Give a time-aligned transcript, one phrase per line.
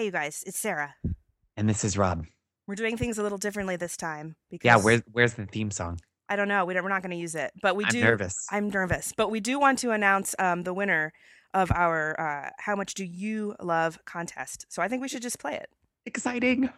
[0.00, 0.94] Hey, you guys, it's Sarah.
[1.58, 2.24] And this is Rob.
[2.66, 6.00] We're doing things a little differently this time because Yeah, where's where's the theme song?
[6.26, 6.64] I don't know.
[6.64, 8.00] We don't, we're not going to use it, but we I'm do.
[8.00, 8.46] nervous.
[8.50, 11.12] I'm nervous, but we do want to announce um, the winner
[11.52, 14.64] of our uh, "How Much Do You Love" contest.
[14.70, 15.68] So I think we should just play it.
[16.06, 16.70] Exciting.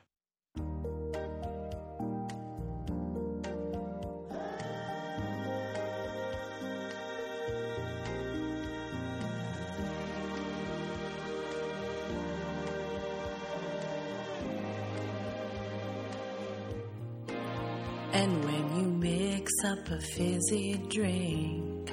[18.12, 21.90] And when you mix up a fizzy drink,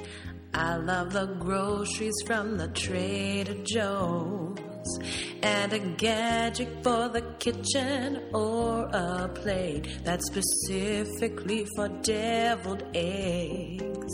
[0.53, 4.99] I love the groceries from the Trader Joe's.
[5.41, 14.13] And a gadget for the kitchen or a plate that's specifically for deviled eggs.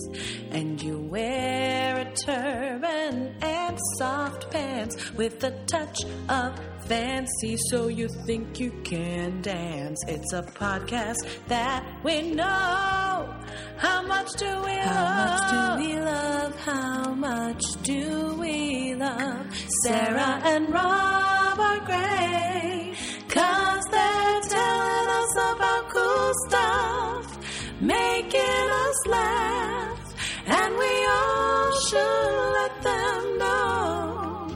[0.52, 8.08] And you wear a turban and soft pants with a touch of fancy so you
[8.26, 10.04] think you can dance.
[10.08, 13.34] It's a podcast that we know.
[13.78, 14.96] How much do we love?
[14.96, 16.60] How much do we love?
[16.60, 19.46] How much do we love?
[19.84, 22.96] Sarah and Rob are great.
[23.30, 30.16] Cause they're telling us about cool stuff, making us laugh.
[30.48, 34.48] And we all should let them know.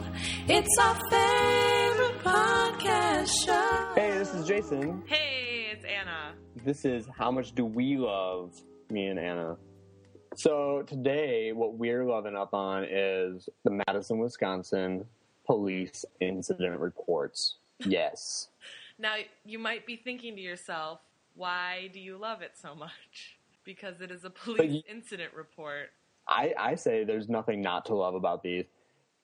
[0.47, 1.78] It's our favorite
[3.29, 3.91] show.
[3.95, 5.03] Hey, this is Jason.
[5.05, 6.33] Hey, it's Anna.
[6.65, 8.53] This is How Much Do We Love
[8.89, 9.57] Me and Anna.
[10.37, 15.05] So, today, what we're loving up on is the Madison, Wisconsin
[15.45, 17.57] police incident reports.
[17.85, 18.47] Yes.
[19.01, 20.99] Now, you might be thinking to yourself,
[21.33, 23.37] why do you love it so much?
[23.63, 25.91] Because it is a police you- incident report.
[26.27, 28.65] I, I say there's nothing not to love about these.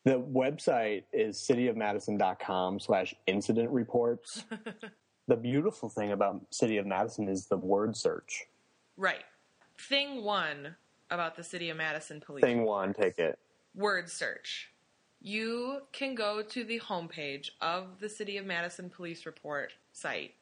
[0.05, 4.43] The website is cityofmadison.com slash incident reports.
[5.27, 8.45] the beautiful thing about City of Madison is the word search.
[8.97, 9.23] Right.
[9.79, 10.75] Thing one
[11.09, 13.39] about the City of Madison Police Thing one, take it.
[13.73, 14.71] word search.
[15.21, 20.35] You can go to the homepage of the City of Madison Police Report site,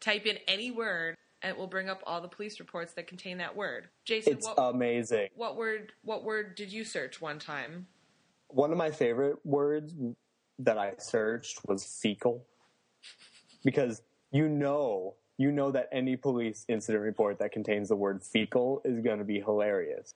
[0.00, 3.38] type in any word, and it will bring up all the police reports that contain
[3.38, 3.88] that word.
[4.04, 5.28] Jason, It's what, amazing.
[5.36, 7.86] what word what word did you search one time?
[8.52, 9.94] One of my favorite words
[10.58, 12.46] that I searched was fecal.
[13.64, 14.02] Because
[14.32, 19.00] you know, you know that any police incident report that contains the word fecal is
[19.00, 20.14] going to be hilarious.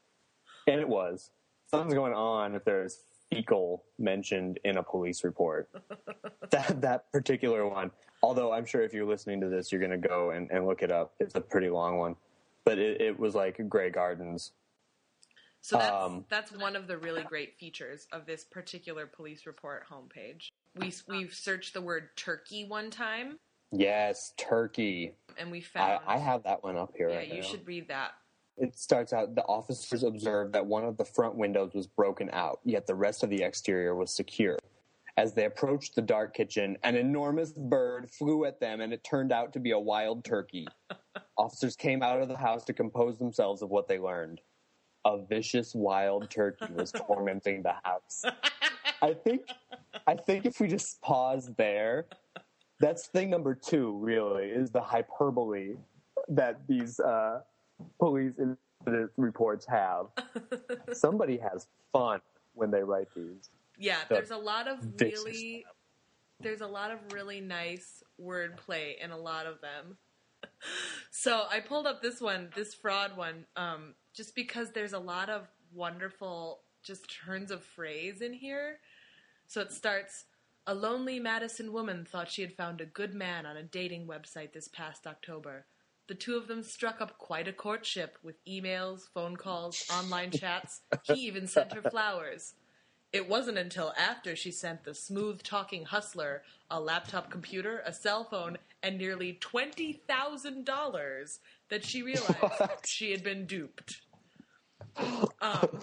[0.66, 1.30] And it was.
[1.70, 3.00] Something's going on if there's
[3.30, 5.68] fecal mentioned in a police report.
[6.50, 7.90] that that particular one.
[8.22, 10.82] Although I'm sure if you're listening to this, you're going to go and, and look
[10.82, 11.14] it up.
[11.20, 12.16] It's a pretty long one.
[12.64, 14.52] But it, it was like Grey Gardens.
[15.64, 19.86] So that's Um, that's one of the really great features of this particular police report
[19.90, 20.50] homepage.
[20.74, 23.38] We we've searched the word turkey one time,
[23.72, 25.14] Yes, turkey.
[25.38, 26.04] and we I, found.
[26.06, 27.08] I have that one up here.
[27.08, 27.46] Yeah, right you now.
[27.46, 28.12] should read that.
[28.58, 32.60] It starts out the officers observed that one of the front windows was broken out,
[32.66, 34.58] yet the rest of the exterior was secure.
[35.16, 39.32] As they approached the dark kitchen, an enormous bird flew at them and it turned
[39.32, 40.66] out to be a wild turkey.
[41.38, 44.42] officers came out of the house to compose themselves of what they learned.
[45.04, 48.24] A vicious wild turkey was tormenting the house.
[49.02, 49.42] I think
[50.06, 52.06] I think if we just pause there,
[52.80, 55.76] that's thing number two, really, is the hyperbole
[56.28, 57.40] that these uh,
[57.98, 60.06] police incident reports have.
[60.92, 62.20] Somebody has fun
[62.54, 63.50] when they write these.
[63.78, 65.64] Yeah, The there's a lot of really
[66.40, 69.96] there's a lot of really nice wordplay in a lot of them.
[71.10, 75.30] So I pulled up this one, this fraud one, um, just because there's a lot
[75.30, 78.78] of wonderful just turns of phrase in here.
[79.46, 80.24] So it starts
[80.66, 84.52] A lonely Madison woman thought she had found a good man on a dating website
[84.52, 85.66] this past October.
[86.06, 90.80] The two of them struck up quite a courtship with emails, phone calls, online chats.
[91.02, 92.54] He even sent her flowers.
[93.12, 98.24] It wasn't until after she sent the smooth talking hustler a laptop computer, a cell
[98.24, 101.38] phone, and nearly $20,000
[101.70, 104.02] that she realized she had been duped.
[105.40, 105.80] Um,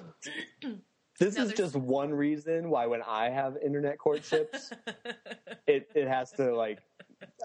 [1.20, 4.72] This is just one reason why when I have internet courtships,
[5.68, 6.80] it, it has to like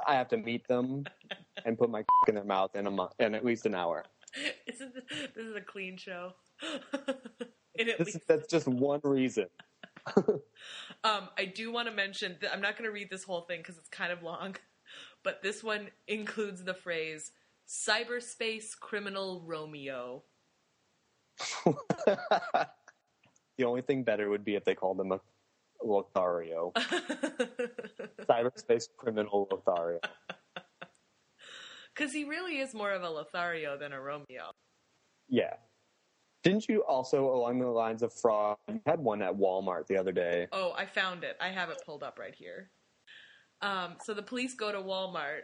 [0.06, 1.04] I have to meet them
[1.66, 4.04] and put my in their mouth in a month in at least an hour.
[4.66, 5.04] Isn't this,
[5.34, 6.32] this is a clean show?
[7.98, 9.48] This, that's just one reason.
[11.04, 13.60] Um, I do want to mention that I'm not going to read this whole thing
[13.60, 14.56] because it's kind of long,
[15.22, 17.32] but this one includes the phrase
[17.68, 20.22] cyberspace criminal Romeo.
[21.66, 25.20] the only thing better would be if they called him a
[25.82, 26.72] Lothario.
[28.28, 30.00] cyberspace criminal Lothario.
[31.94, 34.52] Because he really is more of a Lothario than a Romeo.
[35.28, 35.54] Yeah.
[36.42, 40.12] Didn't you also, along the lines of fraud, you had one at Walmart the other
[40.12, 40.46] day?
[40.52, 41.36] Oh, I found it.
[41.40, 42.70] I have it pulled up right here.
[43.62, 45.42] Um, so the police go to Walmart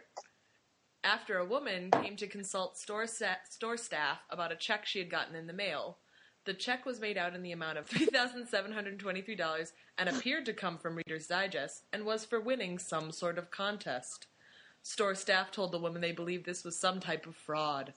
[1.03, 5.35] after a woman came to consult store, store staff about a check she had gotten
[5.35, 5.97] in the mail.
[6.45, 10.95] The check was made out in the amount of $3,723 and appeared to come from
[10.95, 14.27] Reader's Digest and was for winning some sort of contest.
[14.81, 17.93] Store staff told the woman they believed this was some type of fraud.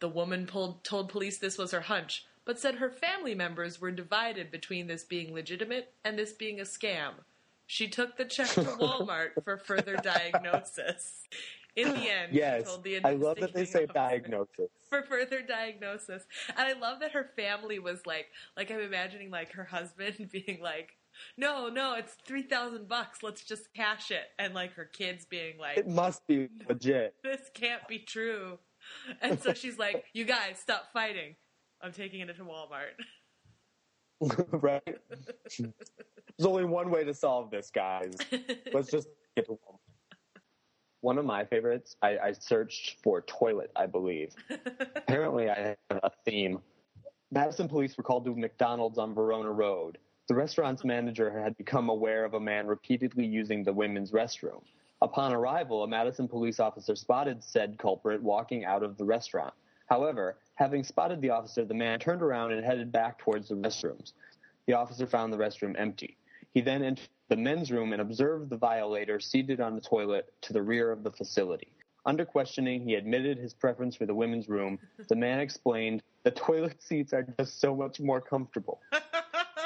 [0.00, 3.90] The woman pulled, told police this was her hunch, but said her family members were
[3.90, 7.14] divided between this being legitimate and this being a scam.
[7.70, 11.22] She took the check to Walmart for further diagnosis.
[11.76, 12.62] In the end, Yes.
[12.62, 14.70] she told the I love that they say diagnosis.
[14.88, 16.24] for further diagnosis.
[16.56, 20.60] And I love that her family was like, like I'm imagining like her husband being
[20.62, 20.96] like,
[21.36, 23.22] no, no, it's three thousand bucks.
[23.22, 24.24] Let's just cash it.
[24.38, 27.14] And like her kids being like, It must be legit.
[27.22, 28.58] this can't be true.
[29.20, 31.36] And so she's like, you guys stop fighting.
[31.82, 32.96] I'm taking it to Walmart.
[34.52, 34.98] right?
[35.58, 38.16] There's only one way to solve this, guys.
[38.72, 39.78] Let's just get to Walmart.
[41.00, 44.34] One of my favorites, I, I searched for toilet, I believe.
[44.96, 46.58] Apparently, I have a theme.
[47.30, 49.98] Madison police were called to McDonald's on Verona Road.
[50.28, 54.62] The restaurant's manager had become aware of a man repeatedly using the women's restroom.
[55.00, 59.54] Upon arrival, a Madison police officer spotted said culprit walking out of the restaurant.
[59.86, 64.12] However, having spotted the officer, the man turned around and headed back towards the restrooms.
[64.66, 66.18] The officer found the restroom empty.
[66.52, 70.52] He then entered the men's room and observed the violator seated on the toilet to
[70.52, 71.68] the rear of the facility.
[72.04, 74.80] Under questioning, he admitted his preference for the women's room.
[75.08, 78.80] The man explained, the toilet seats are just so much more comfortable.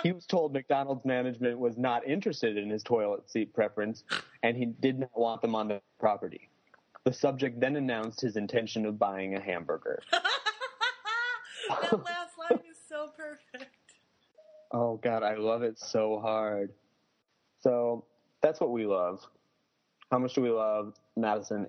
[0.02, 4.02] He was told McDonald's management was not interested in his toilet seat preference,
[4.42, 6.48] and he did not want them on the property.
[7.04, 10.02] The subject then announced his intention of buying a hamburger.
[11.68, 13.70] that last line is so perfect.
[14.72, 16.72] Oh God, I love it so hard.
[17.60, 18.04] So
[18.42, 19.20] that's what we love.
[20.10, 21.68] How much do we love Madison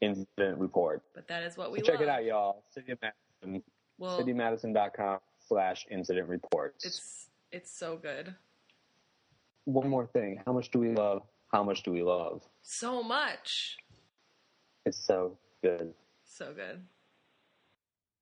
[0.00, 1.02] Incident Report?
[1.14, 2.02] But that is what we So check love.
[2.02, 2.62] it out, y'all.
[2.70, 3.62] City of Madison,
[3.98, 6.84] Well, citymadison.com slash incident reports.
[6.84, 8.34] it's it's so good.
[9.64, 10.40] One more thing.
[10.46, 11.22] How much do we love?
[11.52, 12.42] How much do we love?
[12.62, 13.76] So much.
[14.84, 15.94] It's so good.
[16.24, 16.82] So good.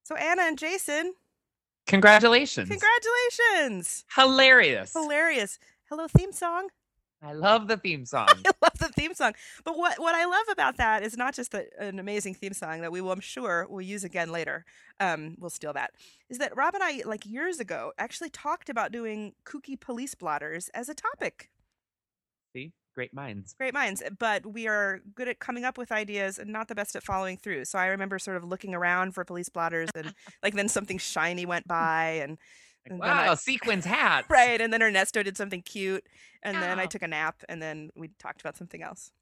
[0.06, 1.14] So Anna and Jason,
[1.88, 2.68] Congratulations.
[2.68, 4.04] congratulations!
[4.14, 4.92] Hilarious.
[4.92, 5.58] Hilarious.
[5.88, 6.68] Hello theme song.
[7.20, 8.28] I love the theme song.
[8.28, 9.32] I love the theme song.
[9.64, 12.82] But what what I love about that is not just the, an amazing theme song
[12.82, 14.64] that we will, I'm sure, will use again later.
[15.00, 15.90] Um, we'll steal that.
[16.30, 20.68] Is that Rob and I, like years ago, actually talked about doing kooky police blotters
[20.68, 21.50] as a topic.
[22.52, 22.70] See?
[22.96, 23.54] Great minds.
[23.58, 26.96] Great minds, but we are good at coming up with ideas and not the best
[26.96, 27.66] at following through.
[27.66, 31.44] So I remember sort of looking around for police blotters, and like then something shiny
[31.44, 32.38] went by, and
[32.88, 34.24] Like, And then I- wow, sequins hat.
[34.30, 36.06] right, and then Ernesto did something cute,
[36.42, 39.12] and then I took a nap, and then we talked about something else.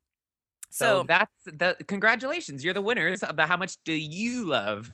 [0.71, 2.65] So, So, that's the congratulations.
[2.65, 4.93] You're the winners of the how much do you love?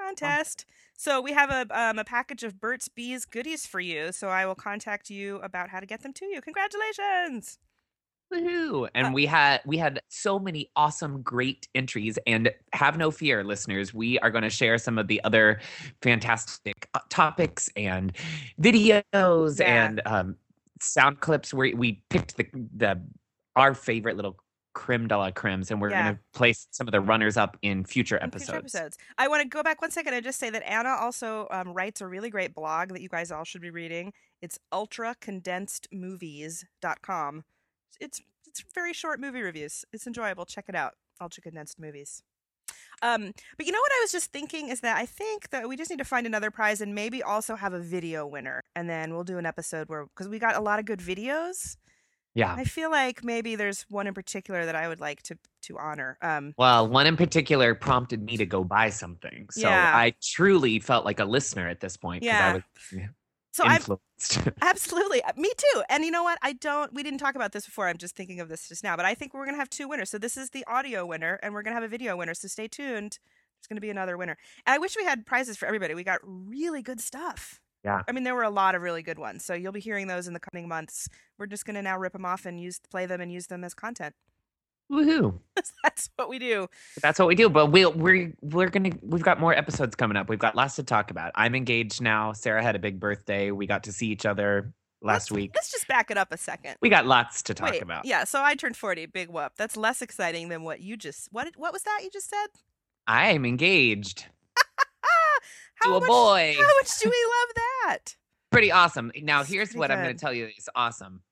[0.00, 0.64] contest.
[0.96, 4.12] So we have a um, a package of Burt's Bees goodies for you.
[4.12, 6.40] So I will contact you about how to get them to you.
[6.40, 7.58] Congratulations!
[8.32, 8.88] Woohoo!
[8.94, 12.18] And Uh, we had we had so many awesome, great entries.
[12.26, 13.92] And have no fear, listeners.
[13.92, 15.60] We are going to share some of the other
[16.02, 18.16] fantastic uh, topics and
[18.60, 19.84] videos Yeah.
[19.86, 20.36] and um,
[20.80, 22.46] sound clips where we picked the
[22.76, 23.00] the
[23.56, 24.36] our favorite little
[24.72, 26.02] creme de la cremes, and we're Yeah.
[26.04, 28.44] going to place some of the runners up in future in episodes.
[28.50, 28.96] future episodes.
[29.18, 32.00] I want to go back one second and just say that Anna also um, writes
[32.00, 34.12] a really great blog that you guys all should be reading.
[34.40, 37.44] It's ultracondensedmovies.com.
[38.00, 39.84] It's it's very short movie reviews.
[39.92, 40.44] It's enjoyable.
[40.44, 40.94] Check it out.
[41.20, 42.22] Ultra condensed movies.
[43.02, 45.76] Um, but you know what I was just thinking is that I think that we
[45.76, 49.14] just need to find another prize and maybe also have a video winner, and then
[49.14, 51.76] we'll do an episode where because we got a lot of good videos.
[52.34, 52.54] Yeah.
[52.54, 56.16] I feel like maybe there's one in particular that I would like to to honor.
[56.22, 59.48] Um, Well, one in particular prompted me to go buy something.
[59.50, 59.92] So Yeah.
[59.94, 62.22] I truly felt like a listener at this point.
[62.22, 62.50] Yeah.
[62.50, 62.62] I was
[63.52, 63.82] so I'm.
[64.62, 65.22] Absolutely.
[65.22, 65.82] Uh, Me too.
[65.88, 66.38] And you know what?
[66.42, 67.88] I don't, we didn't talk about this before.
[67.88, 69.88] I'm just thinking of this just now, but I think we're going to have two
[69.88, 70.10] winners.
[70.10, 72.34] So this is the audio winner, and we're going to have a video winner.
[72.34, 73.18] So stay tuned.
[73.60, 74.36] There's going to be another winner.
[74.66, 75.94] And I wish we had prizes for everybody.
[75.94, 77.60] We got really good stuff.
[77.84, 78.02] Yeah.
[78.06, 79.44] I mean, there were a lot of really good ones.
[79.44, 81.08] So you'll be hearing those in the coming months.
[81.38, 83.64] We're just going to now rip them off and use, play them and use them
[83.64, 84.14] as content.
[84.90, 85.38] Woohoo.
[85.84, 86.68] That's what we do.
[87.02, 87.48] That's what we do.
[87.48, 90.28] But we'll, we're we're gonna we've got more episodes coming up.
[90.28, 91.32] We've got lots to talk about.
[91.34, 92.32] I'm engaged now.
[92.32, 93.50] Sarah had a big birthday.
[93.50, 94.72] We got to see each other.
[95.02, 95.50] last Let's- week.
[95.54, 96.76] Let's just back it up a second.
[96.80, 98.04] We got lots to talk Wait, about.
[98.04, 98.24] yeah.
[98.24, 99.52] So I turned forty, big whoop.
[99.56, 101.28] That's less exciting than what you just.
[101.30, 101.48] What?
[101.56, 102.48] What was that you just said?
[103.06, 104.26] I'm engaged
[105.04, 105.38] Ah,
[105.76, 106.54] how to a much, boy.
[106.58, 107.54] How much do we love
[107.86, 108.16] that?
[108.50, 109.12] Pretty awesome.
[109.22, 111.22] Now, here's pretty what I'm going to tell you is awesome.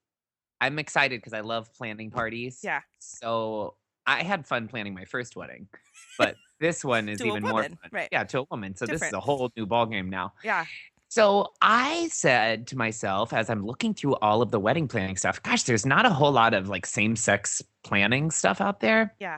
[0.60, 2.60] I'm excited because I love planning parties.
[2.62, 2.80] Yeah.
[2.98, 3.74] So
[4.06, 5.68] I had fun planning my first wedding,
[6.16, 7.78] but this one is even more fun.
[7.92, 8.08] right.
[8.10, 8.74] Yeah, to a woman.
[8.76, 10.32] So this is a whole new ballgame now.
[10.42, 10.64] Yeah.
[11.10, 15.42] So I said to myself as I'm looking through all of the wedding planning stuff,
[15.42, 19.14] gosh, there's not a whole lot of like same sex planning stuff out there.
[19.18, 19.36] Yeah.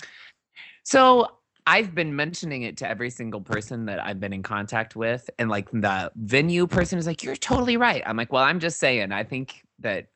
[0.83, 1.29] So
[1.67, 5.31] I've been mentioning it to every single person that I've been in contact with.
[5.39, 8.03] And like the venue person is like, you're totally right.
[8.05, 10.09] I'm like, well, I'm just saying, I think that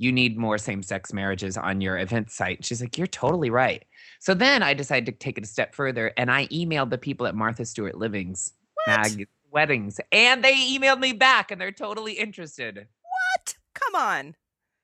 [0.00, 2.64] you need more same sex marriages on your event site.
[2.64, 3.84] She's like, you're totally right.
[4.18, 7.26] So then I decided to take it a step further and I emailed the people
[7.26, 8.54] at Martha Stewart Living's
[8.86, 12.76] mag weddings and they emailed me back and they're totally interested.
[12.76, 13.54] What?
[13.74, 14.36] Come on.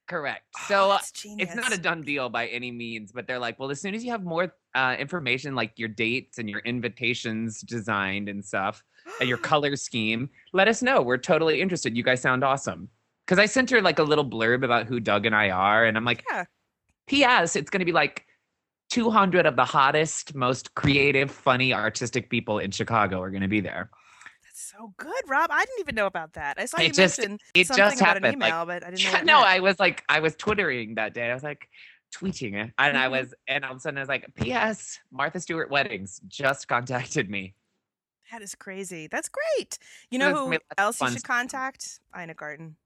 [0.06, 0.44] Correct.
[0.58, 0.98] Oh, So uh,
[1.38, 4.04] it's not a done deal by any means, but they're like, well, as soon as
[4.04, 8.84] you have more uh, information, like your dates and your invitations designed and stuff,
[9.18, 11.00] and your color scheme, let us know.
[11.00, 11.96] We're totally interested.
[11.96, 12.90] You guys sound awesome.
[13.26, 15.96] Because I sent her like a little blurb about who Doug and I are, and
[15.96, 16.44] I'm like, Yeah.
[17.08, 17.56] P.S.
[17.56, 18.24] It's going to be like
[18.90, 23.60] 200 of the hottest, most creative, funny, artistic people in Chicago are going to be
[23.60, 23.90] there.
[24.44, 25.50] That's so good, Rob.
[25.52, 26.56] I didn't even know about that.
[26.58, 28.26] I saw you It just- mention It something just about happened.
[28.26, 29.10] an like, email, but I didn't know.
[29.10, 29.46] Yeah, what it no, meant.
[29.48, 31.30] I was like, I was twittering that day.
[31.30, 31.68] I was like,
[32.14, 33.10] tweeting it, and I Mhm.
[33.10, 35.00] was, and all of a sudden I was like, P.S.
[35.10, 37.54] Martha Stewart Weddings just contacted me.
[38.30, 39.06] That is crazy.
[39.08, 39.78] That's great.
[40.10, 42.00] You know who be lots of else you should contact?
[42.18, 42.76] Ina Garten.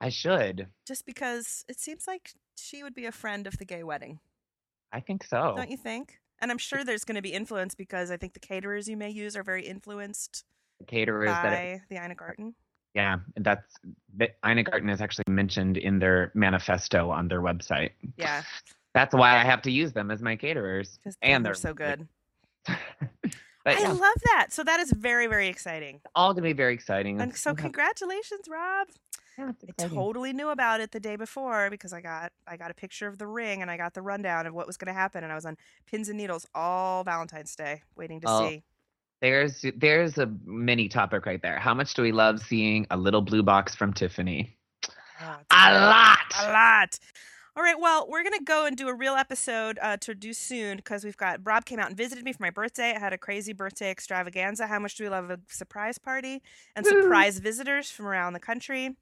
[0.00, 0.68] I should.
[0.86, 4.20] Just because it seems like she would be a friend of the gay wedding,
[4.92, 5.54] I think so.
[5.56, 6.18] don't you think?
[6.40, 9.10] And I'm sure there's going to be influence because I think the caterers you may
[9.10, 10.44] use are very influenced
[10.80, 12.54] the Caterers that, by the Ina Garten.
[12.94, 13.76] yeah, that's
[14.16, 17.90] that Ina Garten is actually mentioned in their manifesto on their website.
[18.16, 18.42] Yeah,
[18.94, 20.98] That's why I have to use them as my caterers.
[21.22, 22.08] And they're they're so good.
[22.66, 22.76] but
[23.66, 24.48] I yeah, love that.
[24.50, 26.00] So that is very, very exciting.
[26.14, 27.20] all gonna be very exciting.
[27.20, 28.88] And so congratulations, Rob.
[29.38, 32.74] Yeah, I totally knew about it the day before because I got I got a
[32.74, 35.22] picture of the ring and I got the rundown of what was going to happen
[35.24, 35.56] and I was on
[35.86, 38.62] pins and needles all Valentine's Day waiting to Oh, see.
[39.20, 41.58] There's there's a mini topic right there.
[41.58, 44.56] How much do we love seeing a little blue box from Tiffany?
[45.22, 46.18] Oh, A lot.
[46.40, 46.98] A lot.
[47.56, 50.76] All right, well, we're gonna go and do a real episode uh, to do soon
[50.76, 52.94] because we've got Rob came out and visited me for my birthday.
[52.94, 54.66] I had a crazy birthday extravaganza.
[54.68, 56.42] How much do we love a surprise party
[56.76, 57.02] and Woo.
[57.02, 58.96] surprise visitors from around the country?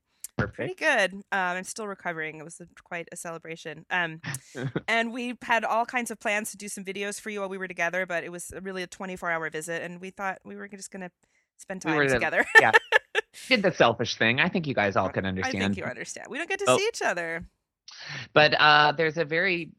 [0.47, 1.14] Pretty good.
[1.14, 2.38] Um, I'm still recovering.
[2.38, 3.85] It was a, quite a celebration.
[3.90, 4.21] Um,
[4.88, 7.59] and we had all kinds of plans to do some videos for you while we
[7.59, 10.68] were together, but it was really a 24 hour visit, and we thought we were
[10.68, 11.11] just gonna
[11.59, 12.45] spend We time the- together.
[12.61, 12.71] Yeah,
[13.49, 14.40] did the selfish thing.
[14.40, 15.57] I think you guys all can understand.
[15.62, 16.28] I think you understand.
[16.30, 16.78] We don't get to Oh.
[16.78, 17.45] see each other.
[18.35, 19.71] But uh, there's a very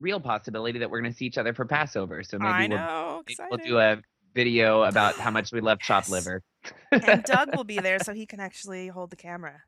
[0.00, 2.22] real possibility that we're going to see each other for Passover.
[2.24, 4.02] So maybe I we'll, maybe we'll do a
[4.34, 6.42] video about how much we love chopped liver.
[6.90, 9.62] and Doug will be there so he can actually hold the camera.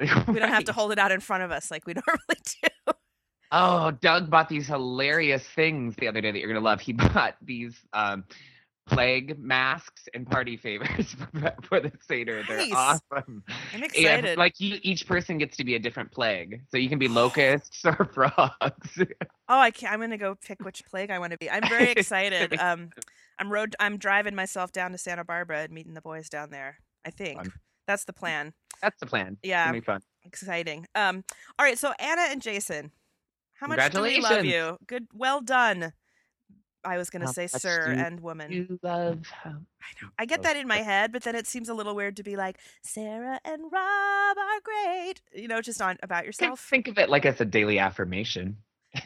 [0.00, 2.92] We don't have to hold it out in front of us like we normally do.
[3.52, 6.80] Oh, Doug bought these hilarious things the other day that you're gonna love.
[6.80, 8.24] He bought these um,
[8.86, 12.42] plague masks and party favors for, for the Seder.
[12.46, 12.72] They're Nice.
[12.74, 13.42] awesome.
[13.74, 14.38] I'm excited.
[14.38, 17.84] like you, each person gets to be a different plague, so you can be locusts
[17.84, 18.98] or frogs.
[19.48, 21.50] oh, I can't, I'm gonna go pick which plague I want to be.
[21.50, 22.58] I'm very excited.
[22.60, 22.90] Um,
[23.38, 23.74] I'm road.
[23.80, 26.76] I'm driving myself down to Santa Barbara and meeting the boys down there.
[27.04, 27.52] I think Fun.
[27.90, 28.52] That's the plan.
[28.80, 29.36] That's the plan.
[29.42, 29.72] It's Yeah.
[29.72, 30.00] be fun.
[30.24, 30.86] Exciting.
[30.94, 31.24] Um,
[31.58, 31.76] all right.
[31.76, 32.92] So Anna and Jason,
[33.54, 34.78] how much do we love you?
[34.86, 35.08] Good.
[35.12, 35.92] Well done.
[36.84, 38.52] I was gonna How say sir and woman.
[38.52, 39.20] You love.
[39.44, 40.08] I know.
[40.18, 42.22] I get Oh, that in my head, but then it seems a little weird to
[42.22, 45.20] be like Sarah and Rob are great.
[45.34, 46.60] You know, just on about yourself.
[46.60, 48.56] think of it like as a daily affirmation.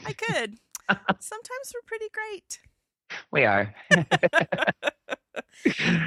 [0.07, 0.59] I could.
[1.21, 2.61] Sometimes we're pretty great.
[3.33, 3.75] We are.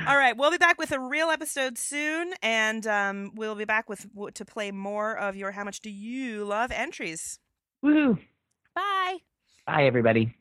[0.08, 3.90] All right, we'll be back with a real episode soon, and um, we'll be back
[3.90, 4.06] with
[4.36, 7.40] to play more of your "How much do you love?" entries.
[7.82, 8.18] Woo!
[8.76, 9.18] Bye.
[9.66, 10.36] Bye, everybody.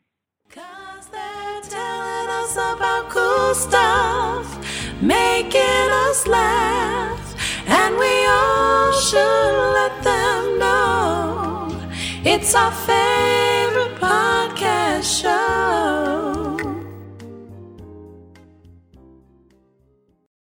[0.49, 10.03] Cause they're telling us about cool stuff, making us laugh, and we all should let
[10.03, 10.87] them know
[12.23, 15.86] it's our favorite podcast show.